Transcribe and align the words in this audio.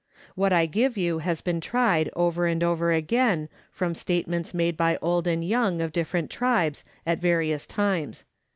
What 0.33 0.51
I 0.51 0.65
give 0.65 0.97
you 0.97 1.19
has 1.19 1.41
been 1.41 1.61
tried 1.61 2.09
over 2.15 2.47
and 2.47 2.63
over 2.63 2.91
again 2.91 3.49
from 3.71 3.93
state 3.93 4.27
ments 4.27 4.51
made 4.51 4.75
by 4.75 4.97
old 4.99 5.27
and 5.27 5.47
young 5.47 5.79
of 5.79 5.91
different 5.93 6.31
tribes 6.31 6.83
at 7.05 7.19
various 7.19 7.67
times. 7.67 8.25